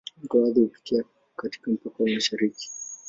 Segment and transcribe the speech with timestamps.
[0.23, 1.03] Mto Athi hupitia
[1.35, 2.69] katika mpaka wa mashariki.